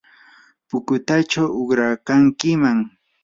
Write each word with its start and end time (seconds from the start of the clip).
pukutaychaw 0.67 1.47
uqrakankiman. 1.61 2.77